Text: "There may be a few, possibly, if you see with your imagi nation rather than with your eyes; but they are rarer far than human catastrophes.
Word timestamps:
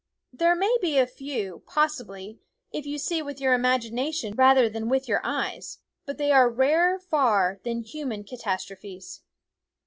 "There 0.41 0.55
may 0.55 0.75
be 0.81 0.97
a 0.97 1.05
few, 1.05 1.61
possibly, 1.67 2.39
if 2.71 2.87
you 2.87 2.97
see 2.97 3.21
with 3.21 3.39
your 3.39 3.55
imagi 3.55 3.91
nation 3.91 4.33
rather 4.35 4.67
than 4.67 4.89
with 4.89 5.07
your 5.07 5.21
eyes; 5.23 5.77
but 6.07 6.17
they 6.17 6.31
are 6.31 6.49
rarer 6.49 6.97
far 6.97 7.59
than 7.63 7.83
human 7.83 8.23
catastrophes. 8.23 9.21